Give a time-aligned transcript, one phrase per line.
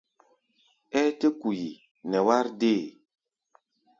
[0.99, 1.71] Ɛ́ɛ́ tɛ́ ku yi
[2.09, 2.83] nɛ wár dée?